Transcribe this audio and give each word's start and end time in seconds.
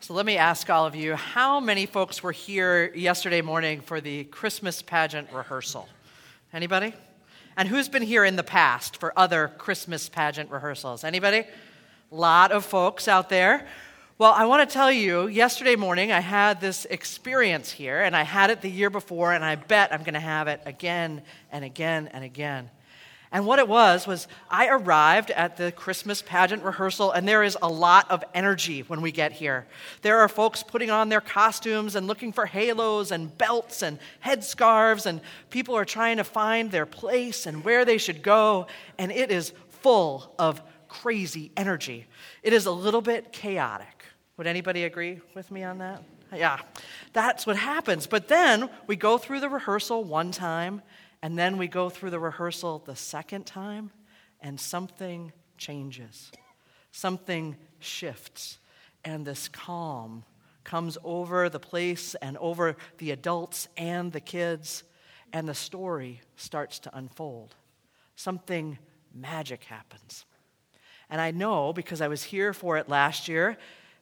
So 0.00 0.14
let 0.14 0.24
me 0.24 0.36
ask 0.36 0.70
all 0.70 0.86
of 0.86 0.94
you 0.94 1.16
how 1.16 1.58
many 1.58 1.84
folks 1.84 2.22
were 2.22 2.32
here 2.32 2.94
yesterday 2.94 3.42
morning 3.42 3.80
for 3.80 4.00
the 4.00 4.24
Christmas 4.24 4.80
pageant 4.80 5.28
rehearsal? 5.32 5.88
Anybody? 6.52 6.94
And 7.56 7.68
who's 7.68 7.88
been 7.88 8.04
here 8.04 8.24
in 8.24 8.36
the 8.36 8.44
past 8.44 8.98
for 8.98 9.12
other 9.18 9.48
Christmas 9.58 10.08
pageant 10.08 10.50
rehearsals? 10.50 11.02
Anybody? 11.02 11.44
Lot 12.12 12.52
of 12.52 12.64
folks 12.64 13.08
out 13.08 13.28
there. 13.28 13.66
Well, 14.18 14.32
I 14.32 14.46
want 14.46 14.66
to 14.66 14.72
tell 14.72 14.90
you, 14.90 15.26
yesterday 15.26 15.74
morning 15.74 16.12
I 16.12 16.20
had 16.20 16.60
this 16.60 16.84
experience 16.84 17.72
here, 17.72 18.00
and 18.00 18.14
I 18.14 18.22
had 18.22 18.50
it 18.50 18.62
the 18.62 18.70
year 18.70 18.90
before, 18.90 19.32
and 19.32 19.44
I 19.44 19.56
bet 19.56 19.92
I'm 19.92 20.04
going 20.04 20.14
to 20.14 20.20
have 20.20 20.46
it 20.46 20.60
again 20.64 21.22
and 21.50 21.64
again 21.64 22.08
and 22.12 22.22
again. 22.22 22.70
And 23.30 23.44
what 23.44 23.58
it 23.58 23.68
was 23.68 24.06
was 24.06 24.26
I 24.50 24.68
arrived 24.68 25.30
at 25.30 25.56
the 25.56 25.70
Christmas 25.70 26.22
pageant 26.22 26.62
rehearsal, 26.62 27.12
and 27.12 27.28
there 27.28 27.42
is 27.42 27.58
a 27.60 27.68
lot 27.68 28.10
of 28.10 28.24
energy 28.32 28.80
when 28.80 29.02
we 29.02 29.12
get 29.12 29.32
here. 29.32 29.66
There 30.00 30.18
are 30.20 30.28
folks 30.28 30.62
putting 30.62 30.90
on 30.90 31.10
their 31.10 31.20
costumes 31.20 31.94
and 31.94 32.06
looking 32.06 32.32
for 32.32 32.46
halos 32.46 33.10
and 33.10 33.36
belts 33.36 33.82
and 33.82 33.98
headscarves, 34.24 35.04
and 35.04 35.20
people 35.50 35.76
are 35.76 35.84
trying 35.84 36.16
to 36.16 36.24
find 36.24 36.70
their 36.70 36.86
place 36.86 37.44
and 37.44 37.64
where 37.64 37.84
they 37.84 37.98
should 37.98 38.22
go, 38.22 38.66
and 38.96 39.12
it 39.12 39.30
is 39.30 39.52
full 39.82 40.34
of 40.38 40.62
crazy 40.88 41.50
energy. 41.56 42.06
It 42.42 42.54
is 42.54 42.64
a 42.64 42.72
little 42.72 43.02
bit 43.02 43.30
chaotic. 43.32 44.04
Would 44.38 44.46
anybody 44.46 44.84
agree 44.84 45.20
with 45.34 45.50
me 45.50 45.64
on 45.64 45.78
that? 45.78 46.02
Yeah, 46.34 46.58
that's 47.12 47.46
what 47.46 47.56
happens. 47.56 48.06
But 48.06 48.28
then 48.28 48.68
we 48.86 48.96
go 48.96 49.18
through 49.18 49.40
the 49.40 49.48
rehearsal 49.48 50.04
one 50.04 50.30
time 50.30 50.82
and 51.22 51.38
then 51.38 51.58
we 51.58 51.68
go 51.68 51.88
through 51.90 52.10
the 52.10 52.20
rehearsal 52.20 52.78
the 52.84 52.96
second 52.96 53.46
time, 53.46 53.90
and 54.40 54.58
something 54.58 55.32
changes. 55.56 56.30
Something 56.92 57.56
shifts, 57.80 58.58
and 59.04 59.26
this 59.26 59.48
calm 59.48 60.24
comes 60.64 60.98
over 61.02 61.48
the 61.48 61.60
place 61.60 62.14
and 62.16 62.36
over 62.38 62.76
the 62.98 63.10
adults 63.10 63.68
and 63.76 64.12
the 64.12 64.20
kids, 64.20 64.84
and 65.32 65.48
the 65.48 65.54
story 65.54 66.20
starts 66.36 66.78
to 66.80 66.96
unfold. 66.96 67.54
Something 68.16 68.78
magic 69.14 69.64
happens. 69.64 70.24
And 71.10 71.20
I 71.20 71.30
know 71.30 71.72
because 71.72 72.00
I 72.00 72.08
was 72.08 72.22
here 72.22 72.52
for 72.52 72.76
it 72.76 72.88
last 72.88 73.28
year 73.28 73.56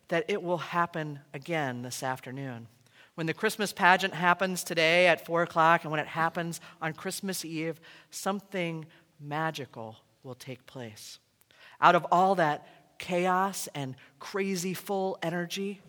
that 0.09 0.25
it 0.29 0.43
will 0.43 0.59
happen 0.59 1.21
again 1.33 1.83
this 1.83 2.03
afternoon 2.03 2.69
when 3.17 3.27
the 3.27 3.35
Christmas 3.35 3.73
pageant 3.73 4.15
happens 4.15 4.63
today 4.63 5.09
at 5.09 5.25
4 5.25 5.43
o'clock 5.43 5.83
and 5.83 5.91
when 5.91 6.01
it 6.01 6.07
happens 6.07 6.61
on 6.81 6.93
Christmas 6.93 7.45
Eve, 7.45 7.81
something 8.11 8.87
magical 9.19 9.97
will 10.23 10.35
take 10.35 10.67
place. 10.67 11.19
Out 11.81 11.95
of 11.95 12.07
all 12.13 12.35
that 12.37 12.67
chaos 12.99 13.69
and 13.75 13.97
crazy 14.19 14.75
full 14.75 15.19
energy, 15.23 15.81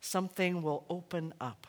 something 0.00 0.62
will 0.62 0.84
open 0.88 1.34
up. 1.40 1.66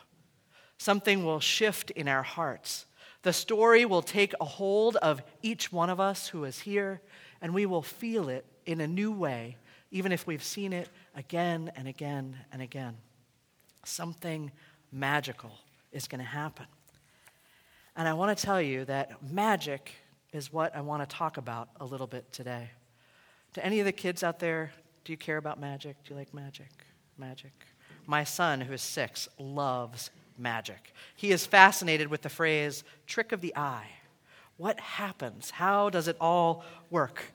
Something 0.78 1.26
will 1.26 1.40
shift 1.40 1.90
in 1.92 2.08
our 2.08 2.24
hearts. 2.24 2.86
The 3.24 3.34
story 3.34 3.86
will 3.86 4.02
take 4.02 4.34
a 4.40 4.46
hold 4.46 4.98
of 4.98 5.22
each 5.42 5.72
one 5.72 5.90
of 5.90 6.00
us 6.00 6.28
who 6.28 6.44
is 6.44 6.60
here, 6.60 7.02
and 7.42 7.54
we 7.54 7.66
will 7.66 7.84
feel 7.84 8.30
it 8.30 8.46
in 8.68 8.82
a 8.82 8.88
new 8.88 9.12
way, 9.12 9.58
even 9.90 10.12
if 10.12 10.28
we've 10.28 10.44
seen 10.44 10.74
it 10.74 10.90
again 11.16 11.72
and 11.76 11.88
again 11.88 12.38
and 12.52 12.62
again. 12.62 12.98
Something 13.84 14.52
magical 14.92 15.52
is 15.92 16.08
going 16.08 16.20
to 16.20 16.28
happen. 16.28 16.66
And 17.96 18.08
I 18.08 18.14
want 18.14 18.38
to 18.38 18.46
tell 18.46 18.62
you 18.62 18.86
that 18.86 19.22
magic 19.32 19.94
is 20.32 20.52
what 20.52 20.76
I 20.76 20.82
want 20.82 21.08
to 21.08 21.16
talk 21.16 21.38
about 21.38 21.70
a 21.80 21.86
little 21.86 22.08
bit 22.08 22.32
today. 22.32 22.70
To 23.54 23.66
any 23.66 23.80
of 23.80 23.86
the 23.86 23.92
kids 23.92 24.24
out 24.24 24.40
there, 24.40 24.72
do 25.04 25.12
you 25.12 25.18
care 25.18 25.38
about 25.38 25.60
magic? 25.60 25.98
Do 26.04 26.14
you 26.14 26.20
like 26.20 26.34
magic? 26.34 26.70
Magic. 27.18 27.52
My 28.08 28.24
son, 28.24 28.62
who 28.62 28.74
is 28.74 28.82
six, 28.82 29.28
loves 29.38 30.10
magic. 30.38 30.94
He 31.16 31.32
is 31.32 31.46
fascinated 31.46 32.08
with 32.08 32.22
the 32.22 32.30
phrase 32.30 32.84
trick 33.08 33.32
of 33.32 33.42
the 33.42 33.56
eye. 33.56 33.88
What 34.58 34.80
happens? 34.80 35.50
How 35.50 35.90
does 35.90 36.08
it 36.08 36.18
all 36.22 36.64
work? 36.90 37.34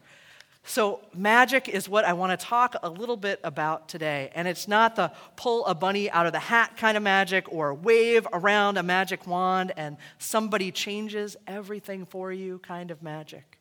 So, 0.68 1.00
magic 1.14 1.68
is 1.68 1.88
what 1.88 2.04
I 2.04 2.12
want 2.12 2.38
to 2.38 2.44
talk 2.44 2.74
a 2.82 2.90
little 2.90 3.16
bit 3.16 3.38
about 3.44 3.88
today. 3.88 4.32
And 4.34 4.48
it's 4.48 4.66
not 4.66 4.96
the 4.96 5.12
pull 5.36 5.64
a 5.64 5.76
bunny 5.76 6.10
out 6.10 6.26
of 6.26 6.32
the 6.32 6.40
hat 6.40 6.76
kind 6.76 6.96
of 6.96 7.04
magic 7.04 7.52
or 7.52 7.72
wave 7.72 8.26
around 8.32 8.76
a 8.76 8.82
magic 8.82 9.28
wand 9.28 9.72
and 9.76 9.96
somebody 10.18 10.72
changes 10.72 11.36
everything 11.46 12.04
for 12.04 12.32
you 12.32 12.58
kind 12.58 12.90
of 12.90 13.00
magic. 13.00 13.60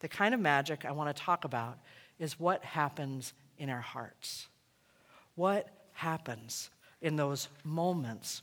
The 0.00 0.08
kind 0.08 0.32
of 0.32 0.40
magic 0.40 0.86
I 0.86 0.92
want 0.92 1.14
to 1.14 1.22
talk 1.22 1.44
about 1.44 1.80
is 2.18 2.40
what 2.40 2.64
happens 2.64 3.34
in 3.58 3.68
our 3.68 3.82
hearts. 3.82 4.48
What 5.34 5.68
happens 5.92 6.70
in 7.02 7.16
those 7.16 7.48
moments 7.62 8.40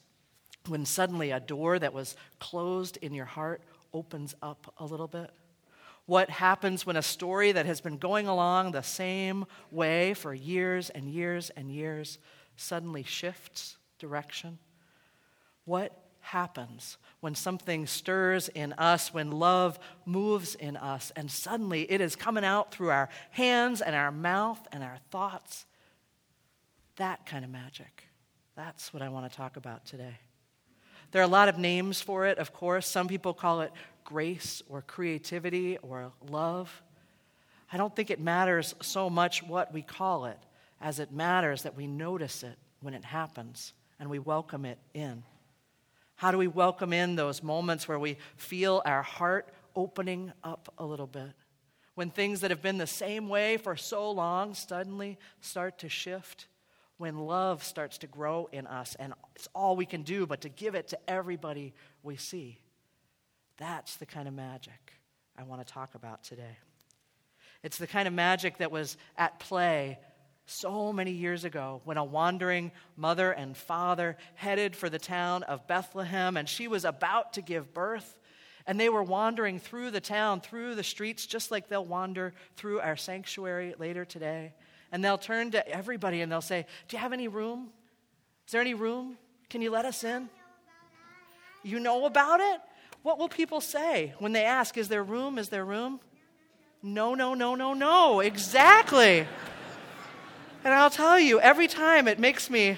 when 0.67 0.85
suddenly 0.85 1.31
a 1.31 1.39
door 1.39 1.79
that 1.79 1.91
was 1.91 2.16
closed 2.39 2.97
in 3.01 3.16
your 3.16 3.25
heart 3.25 3.61
opens 3.93 4.35
up 4.43 4.72
a 4.77 4.85
little 4.85 5.07
bit? 5.07 5.31
What 6.05 6.29
happens 6.29 6.85
when 6.85 6.95
a 6.95 7.01
story 7.01 7.51
that 7.51 7.66
has 7.66 7.81
been 7.81 7.97
going 7.97 8.27
along 8.27 8.71
the 8.71 8.83
same 8.83 9.45
way 9.71 10.13
for 10.13 10.33
years 10.33 10.89
and 10.89 11.09
years 11.09 11.49
and 11.51 11.71
years 11.71 12.19
suddenly 12.55 13.03
shifts 13.03 13.77
direction? 13.97 14.59
What 15.66 15.97
happens 16.19 16.97
when 17.21 17.33
something 17.33 17.88
stirs 17.88 18.49
in 18.49 18.73
us, 18.73 19.13
when 19.13 19.31
love 19.31 19.79
moves 20.05 20.53
in 20.55 20.77
us, 20.77 21.11
and 21.16 21.29
suddenly 21.29 21.91
it 21.91 22.01
is 22.01 22.16
coming 22.16 22.45
out 22.45 22.72
through 22.72 22.89
our 22.89 23.09
hands 23.31 23.81
and 23.81 23.95
our 23.95 24.11
mouth 24.11 24.59
and 24.72 24.83
our 24.83 24.97
thoughts? 25.09 25.66
That 26.97 27.25
kind 27.25 27.43
of 27.43 27.51
magic. 27.51 28.03
That's 28.55 28.93
what 28.93 29.01
I 29.01 29.09
want 29.09 29.29
to 29.29 29.35
talk 29.35 29.57
about 29.57 29.85
today. 29.85 30.17
There 31.11 31.22
are 31.22 31.25
a 31.25 31.27
lot 31.27 31.49
of 31.49 31.57
names 31.57 32.01
for 32.01 32.25
it, 32.25 32.37
of 32.37 32.53
course. 32.53 32.87
Some 32.87 33.07
people 33.07 33.33
call 33.33 33.61
it 33.61 33.72
grace 34.05 34.61
or 34.69 34.81
creativity 34.81 35.77
or 35.79 36.13
love. 36.29 36.81
I 37.71 37.77
don't 37.77 37.93
think 37.93 38.09
it 38.09 38.21
matters 38.21 38.73
so 38.81 39.09
much 39.09 39.43
what 39.43 39.73
we 39.73 39.81
call 39.81 40.25
it 40.25 40.39
as 40.79 40.99
it 40.99 41.11
matters 41.11 41.63
that 41.63 41.75
we 41.75 41.88
notice 41.88 42.43
it 42.43 42.57
when 42.81 42.93
it 42.93 43.03
happens 43.03 43.73
and 43.99 44.09
we 44.09 44.19
welcome 44.19 44.63
it 44.63 44.77
in. 44.93 45.23
How 46.16 46.31
do 46.31 46.38
we 46.38 46.47
welcome 46.47 46.93
in 46.93 47.16
those 47.16 47.43
moments 47.43 47.88
where 47.88 47.99
we 47.99 48.17
feel 48.38 48.81
our 48.85 49.01
heart 49.01 49.49
opening 49.75 50.31
up 50.43 50.73
a 50.77 50.85
little 50.85 51.07
bit? 51.07 51.33
When 51.95 52.09
things 52.09 52.41
that 52.41 52.51
have 52.51 52.61
been 52.61 52.77
the 52.77 52.87
same 52.87 53.27
way 53.27 53.57
for 53.57 53.75
so 53.75 54.11
long 54.11 54.53
suddenly 54.53 55.17
start 55.41 55.79
to 55.79 55.89
shift? 55.89 56.47
When 56.97 57.17
love 57.19 57.63
starts 57.63 57.97
to 57.99 58.07
grow 58.07 58.47
in 58.51 58.67
us 58.67 58.95
and 58.99 59.13
it's 59.35 59.49
all 59.53 59.75
we 59.75 59.85
can 59.85 60.03
do 60.03 60.25
but 60.25 60.41
to 60.41 60.49
give 60.49 60.75
it 60.75 60.89
to 60.89 60.99
everybody 61.09 61.73
we 62.03 62.16
see? 62.16 62.59
That's 63.57 63.95
the 63.97 64.05
kind 64.05 64.27
of 64.27 64.33
magic 64.33 64.93
I 65.38 65.43
want 65.43 65.66
to 65.66 65.73
talk 65.73 65.95
about 65.95 66.23
today. 66.23 66.57
It's 67.63 67.77
the 67.77 67.88
kind 67.88 68.07
of 68.07 68.13
magic 68.13 68.57
that 68.57 68.71
was 68.71 68.97
at 69.17 69.39
play 69.39 69.97
so 70.45 70.93
many 70.93 71.11
years 71.11 71.43
ago 71.43 71.81
when 71.83 71.97
a 71.97 72.03
wandering 72.03 72.71
mother 72.95 73.31
and 73.31 73.57
father 73.57 74.17
headed 74.35 74.75
for 74.75 74.89
the 74.89 74.99
town 74.99 75.43
of 75.43 75.67
Bethlehem 75.67 76.38
and 76.38 76.47
she 76.47 76.67
was 76.67 76.85
about 76.85 77.33
to 77.33 77.41
give 77.41 77.73
birth. 77.73 78.19
And 78.67 78.79
they 78.79 78.89
were 78.89 79.03
wandering 79.03 79.59
through 79.59 79.91
the 79.91 80.01
town, 80.01 80.41
through 80.41 80.75
the 80.75 80.83
streets, 80.83 81.25
just 81.25 81.51
like 81.51 81.67
they'll 81.67 81.85
wander 81.85 82.33
through 82.55 82.79
our 82.79 82.95
sanctuary 82.95 83.75
later 83.77 84.05
today. 84.05 84.53
And 84.91 85.03
they'll 85.03 85.17
turn 85.17 85.51
to 85.51 85.67
everybody 85.67 86.22
and 86.22 86.31
they'll 86.31 86.41
say, 86.41 86.66
Do 86.87 86.97
you 86.97 87.01
have 87.01 87.13
any 87.13 87.27
room? 87.27 87.69
Is 88.45 88.51
there 88.51 88.61
any 88.61 88.73
room? 88.73 89.17
Can 89.49 89.61
you 89.61 89.72
let 89.72 89.85
us 89.85 90.03
in? 90.03 90.29
You 91.63 91.79
know 91.79 92.05
about 92.05 92.39
it? 92.39 92.59
What 93.05 93.19
will 93.19 93.29
people 93.29 93.61
say 93.61 94.16
when 94.17 94.31
they 94.31 94.45
ask, 94.45 94.79
Is 94.79 94.88
there 94.88 95.03
room? 95.03 95.38
Is 95.38 95.49
there 95.49 95.63
room? 95.63 95.99
No, 96.81 97.13
no, 97.13 97.35
no, 97.35 97.53
no, 97.53 97.75
no. 97.75 98.19
Exactly. 98.19 99.27
and 100.63 100.73
I'll 100.73 100.89
tell 100.89 101.19
you, 101.19 101.39
every 101.39 101.67
time 101.67 102.07
it 102.07 102.17
makes 102.17 102.49
me 102.49 102.77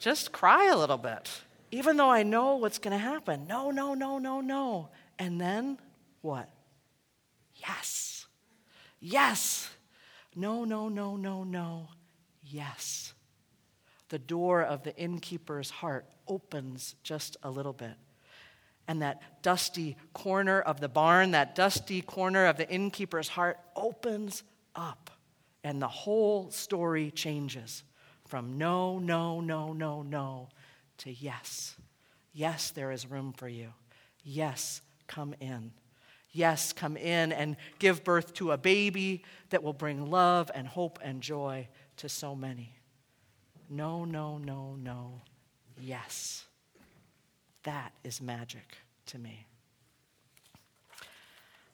just 0.00 0.32
cry 0.32 0.68
a 0.68 0.76
little 0.76 0.98
bit, 0.98 1.30
even 1.70 1.96
though 1.96 2.10
I 2.10 2.24
know 2.24 2.56
what's 2.56 2.78
going 2.78 2.90
to 2.90 2.98
happen. 2.98 3.46
No, 3.46 3.70
no, 3.70 3.94
no, 3.94 4.18
no, 4.18 4.40
no. 4.40 4.88
And 5.16 5.40
then 5.40 5.78
what? 6.22 6.48
Yes. 7.54 8.26
Yes. 8.98 9.70
No, 10.34 10.64
no, 10.64 10.88
no, 10.88 11.14
no, 11.14 11.44
no. 11.44 11.88
Yes. 12.42 13.14
The 14.08 14.18
door 14.18 14.62
of 14.62 14.82
the 14.82 14.96
innkeeper's 14.96 15.70
heart 15.70 16.06
opens 16.26 16.96
just 17.04 17.36
a 17.44 17.50
little 17.52 17.72
bit 17.72 17.94
and 18.92 19.00
that 19.00 19.22
dusty 19.40 19.96
corner 20.12 20.60
of 20.60 20.78
the 20.78 20.88
barn, 20.88 21.30
that 21.30 21.54
dusty 21.54 22.02
corner 22.02 22.44
of 22.44 22.58
the 22.58 22.68
innkeeper's 22.68 23.26
heart 23.26 23.58
opens 23.74 24.42
up, 24.76 25.10
and 25.64 25.80
the 25.80 25.88
whole 25.88 26.50
story 26.50 27.10
changes 27.10 27.84
from 28.26 28.58
no, 28.58 28.98
no, 28.98 29.40
no, 29.40 29.72
no, 29.72 30.02
no 30.02 30.50
to 30.98 31.10
yes. 31.10 31.74
Yes, 32.34 32.68
there 32.68 32.92
is 32.92 33.10
room 33.10 33.32
for 33.32 33.48
you. 33.48 33.72
Yes, 34.24 34.82
come 35.06 35.34
in. 35.40 35.72
Yes, 36.30 36.74
come 36.74 36.98
in 36.98 37.32
and 37.32 37.56
give 37.78 38.04
birth 38.04 38.34
to 38.34 38.52
a 38.52 38.58
baby 38.58 39.24
that 39.48 39.62
will 39.62 39.72
bring 39.72 40.10
love 40.10 40.50
and 40.54 40.68
hope 40.68 40.98
and 41.02 41.22
joy 41.22 41.66
to 41.96 42.10
so 42.10 42.36
many. 42.36 42.74
no, 43.70 44.04
no, 44.04 44.36
no, 44.36 44.76
no, 44.78 45.22
yes. 45.80 46.44
That 47.64 47.92
is 48.04 48.20
magic 48.20 48.76
to 49.06 49.18
me. 49.18 49.46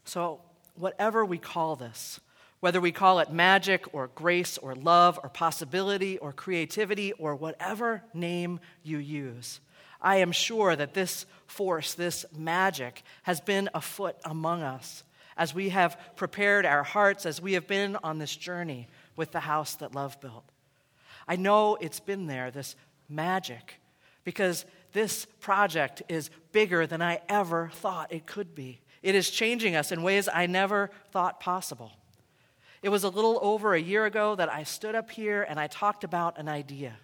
So, 0.05 0.41
whatever 0.75 1.25
we 1.25 1.39
call 1.39 1.77
this, 1.77 2.21
whether 2.61 2.81
we 2.81 2.93
call 2.93 3.21
it 3.21 3.31
magic 3.31 3.95
or 3.95 4.09
grace 4.09 4.59
or 4.59 4.75
love 4.75 5.19
or 5.23 5.29
possibility 5.29 6.19
or 6.19 6.33
creativity 6.33 7.13
or 7.13 7.35
whatever 7.35 8.03
name 8.13 8.61
you 8.83 8.99
use, 8.99 9.61
I 10.01 10.17
am 10.17 10.33
sure 10.33 10.75
that 10.77 10.95
this 10.95 11.27
force, 11.47 11.95
this 11.95 12.25
magic, 12.37 13.03
has 13.25 13.41
been 13.41 13.69
afoot 13.75 14.17
among 14.25 14.63
us 14.63 15.05
as 15.37 15.55
we 15.55 15.69
have 15.69 15.99
prepared 16.17 16.67
our 16.67 16.83
hearts, 16.83 17.25
as 17.25 17.41
we 17.41 17.53
have 17.53 17.67
been 17.67 17.97
on 18.03 18.19
this 18.19 18.35
journey 18.35 18.89
with 19.17 19.31
the 19.31 19.41
house 19.41 19.77
that 19.77 19.95
love 19.95 20.21
built. 20.21 20.45
I 21.29 21.37
know 21.37 21.77
it's 21.77 22.01
been 22.01 22.27
there, 22.27 22.51
this 22.51 22.75
magic, 23.09 23.81
because 24.25 24.65
this 24.93 25.27
project 25.41 26.03
is 26.09 26.31
bigger 26.53 26.87
than 26.87 27.03
I 27.03 27.21
ever 27.29 27.71
thought 27.75 28.13
it 28.13 28.27
could 28.27 28.55
be. 28.55 28.81
It 29.03 29.15
is 29.15 29.31
changing 29.31 29.77
us 29.77 29.93
in 29.93 30.03
ways 30.03 30.29
I 30.33 30.47
never 30.47 30.91
thought 31.13 31.41
possible. 31.41 31.93
It 32.83 32.89
was 32.89 33.05
a 33.05 33.09
little 33.09 33.39
over 33.43 33.75
a 33.75 33.81
year 33.81 34.07
ago 34.07 34.35
that 34.37 34.53
I 34.53 34.63
stood 34.63 34.95
up 34.95 35.11
here 35.11 35.43
and 35.49 35.59
I 35.59 35.67
talked 35.67 36.05
about 36.05 36.39
an 36.39 36.49
idea. 36.49 36.97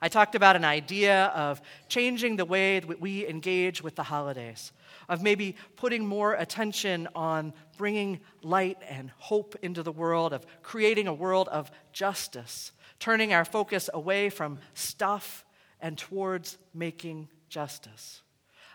I 0.00 0.08
talked 0.08 0.34
about 0.34 0.56
an 0.56 0.64
idea 0.64 1.26
of 1.26 1.60
changing 1.88 2.36
the 2.36 2.44
way 2.44 2.80
that 2.80 3.00
we 3.00 3.26
engage 3.26 3.82
with 3.82 3.94
the 3.94 4.02
holidays, 4.02 4.72
of 5.08 5.22
maybe 5.22 5.56
putting 5.76 6.06
more 6.06 6.34
attention 6.34 7.08
on 7.14 7.54
bringing 7.78 8.20
light 8.42 8.78
and 8.88 9.10
hope 9.16 9.56
into 9.62 9.82
the 9.82 9.92
world, 9.92 10.34
of 10.34 10.46
creating 10.62 11.08
a 11.08 11.14
world 11.14 11.48
of 11.48 11.70
justice, 11.92 12.72
turning 12.98 13.32
our 13.32 13.44
focus 13.44 13.88
away 13.94 14.28
from 14.28 14.58
stuff 14.74 15.45
and 15.80 15.96
towards 15.96 16.58
making 16.74 17.28
justice. 17.48 18.22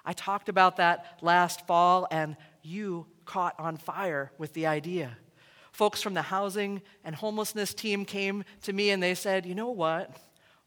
I 0.06 0.14
talked 0.14 0.50
about 0.50 0.78
that 0.78 1.18
last 1.22 1.68
fall, 1.68 2.08
and 2.10 2.36
you 2.64 3.06
caught 3.26 3.56
on 3.60 3.78
fire 3.78 4.32
with 4.38 4.54
the 4.54 4.68
idea. 4.68 5.18
Folks 5.72 6.02
from 6.02 6.14
the 6.14 6.22
housing 6.22 6.82
and 7.04 7.16
homelessness 7.16 7.74
team 7.74 8.06
came 8.06 8.44
to 8.64 8.74
me 8.74 8.90
and 8.90 9.02
they 9.02 9.16
said, 9.16 9.46
You 9.46 9.56
know 9.56 9.70
what? 9.70 10.18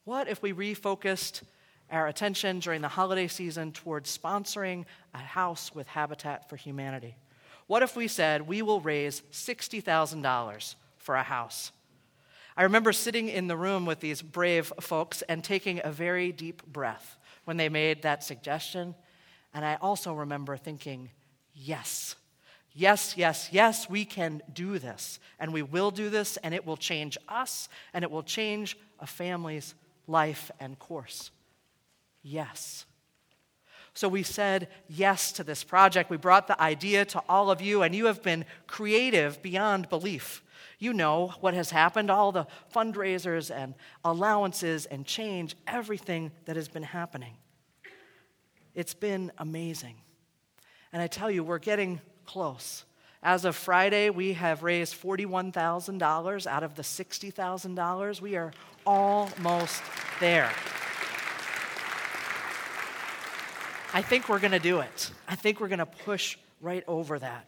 What 0.04 0.28
if 0.28 0.42
we 0.42 0.52
refocused 0.52 1.42
our 1.90 2.08
attention 2.08 2.58
during 2.58 2.80
the 2.80 2.88
holiday 2.88 3.28
season 3.28 3.72
towards 3.72 4.16
sponsoring 4.16 4.84
a 5.12 5.18
house 5.18 5.74
with 5.74 5.86
Habitat 5.88 6.48
for 6.48 6.56
Humanity? 6.56 7.16
What 7.66 7.82
if 7.82 7.96
we 7.96 8.08
said 8.08 8.42
we 8.42 8.62
will 8.62 8.80
raise 8.80 9.22
$60,000 9.32 10.74
for 10.98 11.14
a 11.14 11.22
house? 11.22 11.72
I 12.56 12.62
remember 12.62 12.92
sitting 12.92 13.28
in 13.28 13.48
the 13.48 13.56
room 13.56 13.84
with 13.84 14.00
these 14.00 14.22
brave 14.22 14.72
folks 14.80 15.22
and 15.22 15.42
taking 15.42 15.80
a 15.82 15.90
very 15.90 16.30
deep 16.30 16.64
breath 16.66 17.18
when 17.44 17.56
they 17.56 17.68
made 17.68 18.02
that 18.02 18.22
suggestion. 18.22 18.94
And 19.52 19.64
I 19.64 19.76
also 19.80 20.14
remember 20.14 20.56
thinking, 20.56 21.10
yes, 21.52 22.14
yes, 22.72 23.16
yes, 23.16 23.48
yes, 23.50 23.90
we 23.90 24.04
can 24.04 24.40
do 24.52 24.78
this. 24.78 25.18
And 25.40 25.52
we 25.52 25.62
will 25.62 25.90
do 25.90 26.10
this, 26.10 26.36
and 26.38 26.54
it 26.54 26.64
will 26.64 26.76
change 26.76 27.18
us, 27.28 27.68
and 27.92 28.04
it 28.04 28.10
will 28.10 28.22
change 28.22 28.78
a 29.00 29.06
family's 29.06 29.74
life 30.06 30.50
and 30.60 30.78
course. 30.78 31.30
Yes. 32.22 32.86
So 33.94 34.08
we 34.08 34.22
said 34.22 34.68
yes 34.88 35.32
to 35.32 35.44
this 35.44 35.64
project. 35.64 36.10
We 36.10 36.16
brought 36.16 36.46
the 36.46 36.60
idea 36.60 37.04
to 37.06 37.22
all 37.28 37.50
of 37.50 37.60
you, 37.60 37.82
and 37.82 37.94
you 37.94 38.06
have 38.06 38.22
been 38.22 38.44
creative 38.66 39.42
beyond 39.42 39.88
belief. 39.88 40.42
You 40.78 40.92
know 40.92 41.34
what 41.40 41.54
has 41.54 41.70
happened, 41.70 42.10
all 42.10 42.32
the 42.32 42.46
fundraisers 42.74 43.54
and 43.54 43.74
allowances 44.04 44.86
and 44.86 45.04
change, 45.06 45.56
everything 45.66 46.32
that 46.44 46.56
has 46.56 46.68
been 46.68 46.82
happening. 46.82 47.34
It's 48.74 48.94
been 48.94 49.30
amazing. 49.38 49.96
And 50.92 51.00
I 51.00 51.06
tell 51.06 51.30
you, 51.30 51.44
we're 51.44 51.58
getting 51.58 52.00
close. 52.26 52.84
As 53.22 53.44
of 53.44 53.56
Friday, 53.56 54.10
we 54.10 54.34
have 54.34 54.62
raised 54.62 55.00
$41,000 55.00 56.46
out 56.46 56.62
of 56.62 56.74
the 56.74 56.82
$60,000. 56.82 58.20
We 58.20 58.36
are 58.36 58.52
almost 58.84 59.82
there. 60.20 60.50
I 63.94 64.02
think 64.02 64.28
we're 64.28 64.40
going 64.40 64.52
to 64.52 64.58
do 64.58 64.80
it. 64.80 65.10
I 65.28 65.36
think 65.36 65.60
we're 65.60 65.68
going 65.68 65.78
to 65.78 65.86
push 65.86 66.36
right 66.60 66.84
over 66.86 67.18
that. 67.18 67.46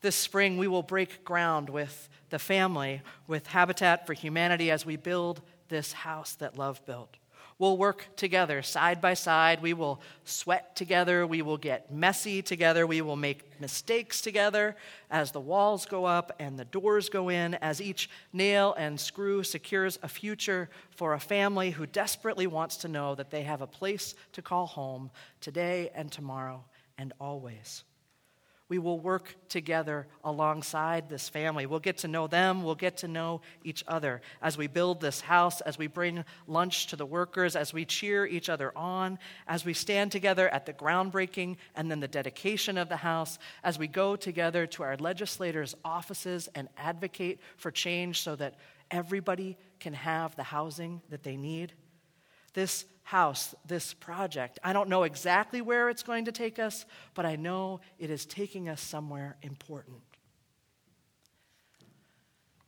This 0.00 0.16
spring, 0.16 0.56
we 0.56 0.68
will 0.68 0.82
break 0.82 1.24
ground 1.24 1.68
with 1.68 2.08
the 2.30 2.38
family, 2.38 3.02
with 3.26 3.46
Habitat 3.46 4.06
for 4.06 4.14
Humanity, 4.14 4.70
as 4.70 4.86
we 4.86 4.96
build 4.96 5.42
this 5.68 5.92
house 5.92 6.34
that 6.36 6.56
love 6.56 6.84
built. 6.86 7.16
We'll 7.58 7.76
work 7.76 8.06
together 8.16 8.62
side 8.62 9.02
by 9.02 9.12
side. 9.12 9.60
We 9.60 9.74
will 9.74 10.00
sweat 10.24 10.74
together. 10.74 11.26
We 11.26 11.42
will 11.42 11.58
get 11.58 11.92
messy 11.92 12.40
together. 12.40 12.86
We 12.86 13.02
will 13.02 13.16
make 13.16 13.60
mistakes 13.60 14.22
together 14.22 14.76
as 15.10 15.30
the 15.30 15.40
walls 15.40 15.84
go 15.84 16.06
up 16.06 16.34
and 16.38 16.58
the 16.58 16.64
doors 16.64 17.10
go 17.10 17.28
in, 17.28 17.52
as 17.56 17.82
each 17.82 18.08
nail 18.32 18.74
and 18.78 18.98
screw 18.98 19.42
secures 19.42 19.98
a 20.02 20.08
future 20.08 20.70
for 20.96 21.12
a 21.12 21.20
family 21.20 21.70
who 21.70 21.84
desperately 21.84 22.46
wants 22.46 22.78
to 22.78 22.88
know 22.88 23.14
that 23.14 23.30
they 23.30 23.42
have 23.42 23.60
a 23.60 23.66
place 23.66 24.14
to 24.32 24.40
call 24.40 24.66
home 24.66 25.10
today 25.42 25.90
and 25.94 26.10
tomorrow 26.10 26.64
and 26.96 27.12
always. 27.20 27.84
We 28.70 28.78
will 28.78 29.00
work 29.00 29.34
together 29.48 30.06
alongside 30.22 31.08
this 31.08 31.28
family. 31.28 31.66
We'll 31.66 31.80
get 31.80 31.98
to 31.98 32.08
know 32.08 32.28
them. 32.28 32.62
We'll 32.62 32.76
get 32.76 32.98
to 32.98 33.08
know 33.08 33.40
each 33.64 33.82
other 33.88 34.22
as 34.40 34.56
we 34.56 34.68
build 34.68 35.00
this 35.00 35.20
house, 35.20 35.60
as 35.62 35.76
we 35.76 35.88
bring 35.88 36.24
lunch 36.46 36.86
to 36.86 36.96
the 36.96 37.04
workers, 37.04 37.56
as 37.56 37.72
we 37.72 37.84
cheer 37.84 38.24
each 38.24 38.48
other 38.48 38.72
on, 38.78 39.18
as 39.48 39.64
we 39.64 39.74
stand 39.74 40.12
together 40.12 40.48
at 40.48 40.66
the 40.66 40.72
groundbreaking 40.72 41.56
and 41.74 41.90
then 41.90 41.98
the 41.98 42.06
dedication 42.06 42.78
of 42.78 42.88
the 42.88 42.98
house, 42.98 43.40
as 43.64 43.76
we 43.76 43.88
go 43.88 44.14
together 44.14 44.68
to 44.68 44.84
our 44.84 44.96
legislators' 44.98 45.74
offices 45.84 46.48
and 46.54 46.68
advocate 46.78 47.40
for 47.56 47.72
change 47.72 48.22
so 48.22 48.36
that 48.36 48.54
everybody 48.92 49.58
can 49.80 49.94
have 49.94 50.36
the 50.36 50.44
housing 50.44 51.02
that 51.10 51.24
they 51.24 51.36
need. 51.36 51.72
This 52.54 52.84
house, 53.10 53.56
this 53.66 53.92
project. 53.92 54.60
I 54.62 54.72
don't 54.72 54.88
know 54.88 55.02
exactly 55.02 55.60
where 55.60 55.88
it's 55.88 56.04
going 56.04 56.26
to 56.26 56.32
take 56.32 56.60
us, 56.60 56.86
but 57.14 57.26
I 57.26 57.34
know 57.34 57.80
it 57.98 58.08
is 58.08 58.24
taking 58.24 58.68
us 58.68 58.80
somewhere 58.80 59.36
important. 59.42 59.98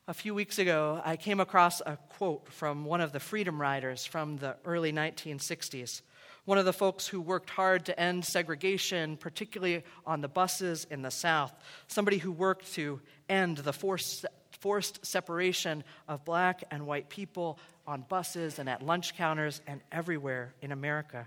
A 0.09 0.15
few 0.15 0.35
weeks 0.35 0.59
ago, 0.59 1.01
I 1.05 1.15
came 1.15 1.39
across 1.39 1.81
a 1.81 1.97
quote 2.09 2.53
from 2.53 2.85
one 2.85 3.01
of 3.01 3.13
the 3.13 3.21
freedom 3.21 3.61
riders 3.61 4.05
from 4.05 4.37
the 4.37 4.57
early 4.65 4.93
1960s. 4.93 6.03
One 6.45 6.59
of 6.59 6.65
the 6.65 6.73
folks 6.73 7.07
who 7.07 7.21
worked 7.21 7.51
hard 7.51 7.87
to 7.87 7.99
end 7.99 8.25
segregation, 8.25 9.17
particularly 9.17 9.85
on 10.05 10.23
the 10.23 10.29
buses 10.29 10.89
in 10.91 11.03
the 11.03 11.13
South. 11.13 11.53
Somebody 11.87 12.19
who 12.19 12.33
worked 12.33 12.75
to 12.75 13.01
end 13.29 13.59
the 13.59 13.73
forced, 13.73 14.27
forced 14.59 15.07
separation 15.07 15.85
of 16.09 16.25
black 16.25 16.65
and 16.73 16.85
white 16.85 17.09
people 17.09 17.61
on 17.87 18.05
buses 18.09 18.59
and 18.59 18.69
at 18.69 18.83
lunch 18.83 19.17
counters 19.17 19.61
and 19.67 19.81
everywhere 19.91 20.55
in 20.61 20.73
America. 20.73 21.27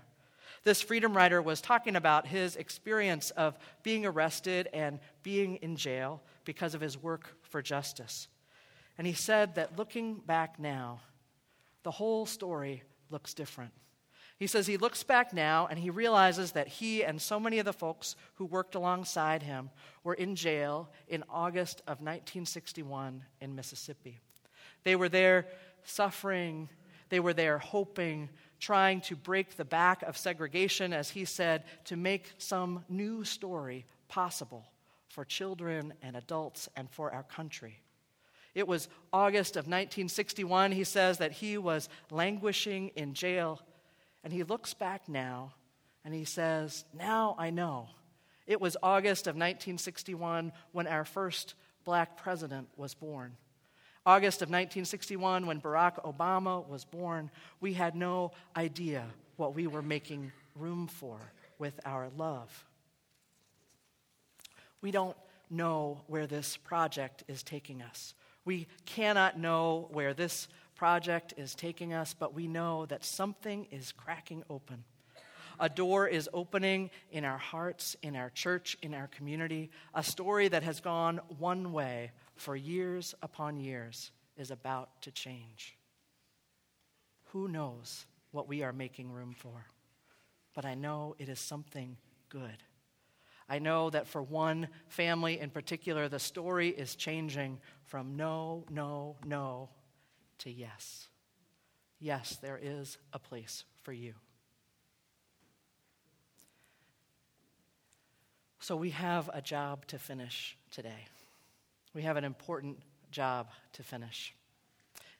This 0.64 0.82
freedom 0.82 1.16
rider 1.16 1.40
was 1.40 1.60
talking 1.60 1.96
about 1.96 2.26
his 2.26 2.56
experience 2.56 3.30
of 3.30 3.56
being 3.82 4.04
arrested 4.06 4.68
and 4.72 4.98
being 5.22 5.56
in 5.56 5.76
jail 5.76 6.22
because 6.44 6.74
of 6.74 6.80
his 6.80 7.00
work 7.00 7.36
for 7.42 7.62
justice. 7.62 8.28
And 8.98 9.06
he 9.06 9.12
said 9.12 9.54
that 9.56 9.78
looking 9.78 10.16
back 10.16 10.58
now, 10.58 11.00
the 11.82 11.90
whole 11.90 12.26
story 12.26 12.82
looks 13.10 13.34
different. 13.34 13.72
He 14.38 14.46
says 14.46 14.66
he 14.66 14.76
looks 14.76 15.02
back 15.02 15.32
now 15.32 15.66
and 15.70 15.78
he 15.78 15.88
realizes 15.88 16.52
that 16.52 16.68
he 16.68 17.02
and 17.02 17.20
so 17.20 17.40
many 17.40 17.58
of 17.58 17.64
the 17.64 17.72
folks 17.72 18.16
who 18.34 18.44
worked 18.44 18.74
alongside 18.74 19.42
him 19.42 19.70
were 20.04 20.14
in 20.14 20.36
jail 20.36 20.90
in 21.08 21.24
August 21.30 21.80
of 21.82 22.00
1961 22.00 23.24
in 23.40 23.54
Mississippi. 23.54 24.20
They 24.84 24.94
were 24.94 25.08
there 25.08 25.46
suffering. 25.86 26.68
They 27.08 27.20
were 27.20 27.32
there 27.32 27.58
hoping, 27.58 28.28
trying 28.60 29.00
to 29.02 29.16
break 29.16 29.56
the 29.56 29.64
back 29.64 30.02
of 30.02 30.16
segregation, 30.16 30.92
as 30.92 31.10
he 31.10 31.24
said, 31.24 31.64
to 31.84 31.96
make 31.96 32.32
some 32.38 32.84
new 32.88 33.24
story 33.24 33.86
possible 34.08 34.66
for 35.08 35.24
children 35.24 35.94
and 36.02 36.16
adults 36.16 36.68
and 36.76 36.90
for 36.90 37.12
our 37.12 37.22
country. 37.22 37.80
It 38.54 38.66
was 38.66 38.88
August 39.12 39.56
of 39.56 39.64
1961, 39.64 40.72
he 40.72 40.84
says, 40.84 41.18
that 41.18 41.32
he 41.32 41.58
was 41.58 41.88
languishing 42.10 42.88
in 42.96 43.12
jail. 43.12 43.60
And 44.24 44.32
he 44.32 44.42
looks 44.44 44.72
back 44.72 45.08
now 45.08 45.52
and 46.04 46.14
he 46.14 46.24
says, 46.24 46.84
Now 46.94 47.36
I 47.38 47.50
know. 47.50 47.88
It 48.46 48.60
was 48.60 48.76
August 48.82 49.26
of 49.26 49.34
1961 49.34 50.52
when 50.72 50.86
our 50.86 51.04
first 51.04 51.54
black 51.84 52.16
president 52.16 52.68
was 52.76 52.94
born. 52.94 53.36
August 54.06 54.40
of 54.40 54.46
1961, 54.46 55.46
when 55.46 55.60
Barack 55.60 56.04
Obama 56.04 56.66
was 56.68 56.84
born, 56.84 57.28
we 57.60 57.72
had 57.72 57.96
no 57.96 58.30
idea 58.56 59.04
what 59.36 59.52
we 59.52 59.66
were 59.66 59.82
making 59.82 60.30
room 60.54 60.86
for 60.86 61.18
with 61.58 61.80
our 61.84 62.08
love. 62.16 62.64
We 64.80 64.92
don't 64.92 65.16
know 65.50 66.02
where 66.06 66.28
this 66.28 66.56
project 66.56 67.24
is 67.26 67.42
taking 67.42 67.82
us. 67.82 68.14
We 68.44 68.68
cannot 68.84 69.40
know 69.40 69.88
where 69.90 70.14
this 70.14 70.46
project 70.76 71.34
is 71.36 71.56
taking 71.56 71.92
us, 71.92 72.14
but 72.14 72.32
we 72.32 72.46
know 72.46 72.86
that 72.86 73.04
something 73.04 73.66
is 73.72 73.90
cracking 73.90 74.44
open. 74.48 74.84
A 75.58 75.68
door 75.68 76.06
is 76.06 76.28
opening 76.32 76.90
in 77.10 77.24
our 77.24 77.38
hearts, 77.38 77.96
in 78.02 78.14
our 78.14 78.30
church, 78.30 78.76
in 78.82 78.94
our 78.94 79.08
community. 79.08 79.70
A 79.94 80.02
story 80.04 80.46
that 80.46 80.62
has 80.62 80.80
gone 80.80 81.20
one 81.38 81.72
way 81.72 82.12
for 82.36 82.54
years 82.54 83.14
upon 83.22 83.56
years 83.56 84.10
is 84.36 84.50
about 84.50 85.02
to 85.02 85.10
change. 85.10 85.76
Who 87.30 87.48
knows 87.48 88.06
what 88.30 88.48
we 88.48 88.62
are 88.62 88.72
making 88.72 89.10
room 89.10 89.34
for? 89.36 89.66
But 90.54 90.64
I 90.64 90.74
know 90.74 91.16
it 91.18 91.28
is 91.28 91.40
something 91.40 91.96
good. 92.28 92.62
I 93.48 93.58
know 93.58 93.90
that 93.90 94.08
for 94.08 94.22
one 94.22 94.68
family 94.88 95.38
in 95.38 95.50
particular, 95.50 96.08
the 96.08 96.18
story 96.18 96.68
is 96.68 96.96
changing 96.96 97.60
from 97.84 98.16
no, 98.16 98.64
no, 98.70 99.16
no 99.24 99.68
to 100.38 100.50
yes. 100.50 101.08
Yes, 102.00 102.38
there 102.42 102.58
is 102.60 102.98
a 103.12 103.18
place 103.18 103.64
for 103.82 103.92
you. 103.92 104.14
So 108.58 108.74
we 108.74 108.90
have 108.90 109.30
a 109.32 109.40
job 109.40 109.86
to 109.86 109.98
finish 109.98 110.56
today. 110.72 111.06
We 111.96 112.02
have 112.02 112.18
an 112.18 112.24
important 112.24 112.76
job 113.10 113.48
to 113.72 113.82
finish. 113.82 114.34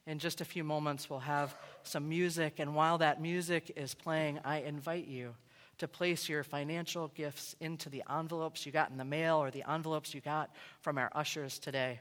In 0.06 0.18
just 0.18 0.42
a 0.42 0.44
few 0.44 0.62
moments, 0.62 1.08
we'll 1.08 1.20
have 1.20 1.56
some 1.84 2.06
music, 2.06 2.58
and 2.58 2.74
while 2.74 2.98
that 2.98 3.18
music 3.18 3.72
is 3.76 3.94
playing, 3.94 4.40
I 4.44 4.58
invite 4.58 5.06
you 5.06 5.34
to 5.78 5.88
place 5.88 6.28
your 6.28 6.44
financial 6.44 7.08
gifts 7.08 7.56
into 7.60 7.88
the 7.88 8.02
envelopes 8.10 8.66
you 8.66 8.72
got 8.72 8.90
in 8.90 8.98
the 8.98 9.06
mail 9.06 9.38
or 9.38 9.50
the 9.50 9.64
envelopes 9.66 10.14
you 10.14 10.20
got 10.20 10.54
from 10.82 10.98
our 10.98 11.10
ushers 11.14 11.58
today, 11.58 11.98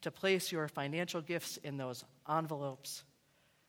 to 0.00 0.10
place 0.10 0.50
your 0.50 0.68
financial 0.68 1.20
gifts 1.20 1.58
in 1.58 1.76
those 1.76 2.02
envelopes 2.26 3.04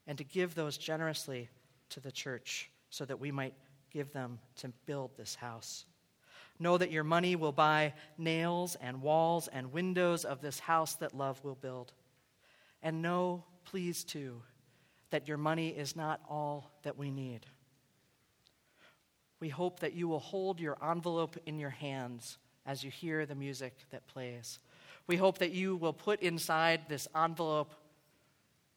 and 0.08 0.18
to 0.18 0.24
give 0.24 0.56
those 0.56 0.78
generously 0.78 1.50
to 1.90 2.00
the 2.00 2.14
church 2.14 2.72
so 2.92 3.04
that 3.04 3.20
we 3.20 3.30
might 3.30 3.56
give 3.92 4.14
them 4.14 4.40
to 4.56 4.70
build 4.86 5.18
this 5.18 5.36
house. 5.36 5.84
Know 6.58 6.78
that 6.78 6.92
your 6.92 7.04
money 7.04 7.36
will 7.36 7.52
buy 7.52 7.94
nails 8.18 8.78
and 8.80 9.02
walls 9.02 9.48
and 9.48 9.74
windows 9.74 10.24
of 10.24 10.42
this 10.42 10.60
house 10.60 10.96
that 10.96 11.16
love 11.16 11.44
will 11.44 11.56
build. 11.56 11.94
And 12.82 13.02
know, 13.02 13.44
please, 13.66 14.04
too, 14.04 14.42
that 15.10 15.28
your 15.28 15.38
money 15.38 15.70
is 15.70 15.96
not 15.96 16.22
all 16.30 16.72
that 16.84 16.98
we 16.98 17.12
need. 17.12 17.46
We 19.40 19.50
hope 19.50 19.82
that 19.82 19.94
you 19.94 20.08
will 20.08 20.20
hold 20.20 20.60
your 20.60 20.78
envelope 20.84 21.38
in 21.46 21.60
your 21.60 21.70
hands 21.70 22.38
as 22.66 22.84
you 22.84 22.90
hear 22.90 23.26
the 23.26 23.36
music 23.36 23.74
that 23.92 24.08
plays. 24.08 24.60
We 25.08 25.18
hope 25.18 25.40
that 25.40 25.52
you 25.52 25.76
will 25.76 25.94
put 25.94 26.22
inside 26.22 26.82
this 26.88 27.08
envelope 27.16 27.74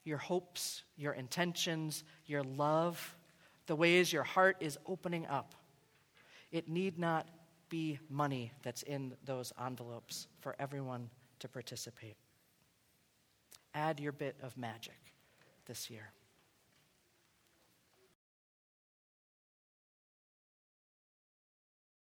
your 0.04 0.18
hopes, 0.18 0.82
your 0.97 1.12
intentions, 1.12 2.02
your 2.25 2.42
love, 2.42 3.16
the 3.66 3.76
ways 3.76 4.12
your 4.12 4.23
heart 4.23 4.56
is 4.61 4.78
opening 4.87 5.26
up. 5.26 5.54
It 6.50 6.66
need 6.66 6.99
not 6.99 7.28
be 7.68 7.98
money 8.08 8.52
that's 8.62 8.82
in 8.82 9.14
those 9.25 9.52
envelopes 9.64 10.28
for 10.40 10.56
everyone 10.58 11.10
to 11.40 11.48
participate. 11.48 12.16
Add 13.75 14.00
your 14.00 14.12
bit 14.12 14.37
of 14.42 14.56
magic 14.56 15.14
this 15.66 15.90
year. 15.90 16.10